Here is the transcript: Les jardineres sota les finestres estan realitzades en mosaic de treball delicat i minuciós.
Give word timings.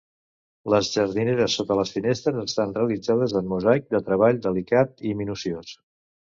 Les 0.73 0.87
jardineres 0.93 1.57
sota 1.59 1.77
les 1.81 1.91
finestres 1.99 2.41
estan 2.45 2.75
realitzades 2.79 3.37
en 3.43 3.53
mosaic 3.53 3.95
de 3.95 4.03
treball 4.11 4.43
delicat 4.49 5.09
i 5.13 5.17
minuciós. 5.23 5.81